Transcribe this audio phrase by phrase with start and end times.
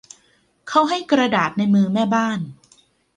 [0.69, 2.39] เขาให้กระดาษในมือแม่บ้าน